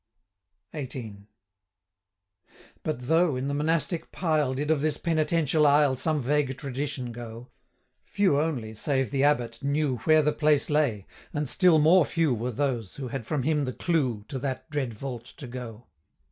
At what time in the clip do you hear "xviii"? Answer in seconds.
0.75-1.27